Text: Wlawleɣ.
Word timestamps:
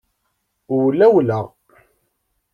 Wlawleɣ. 0.77 1.45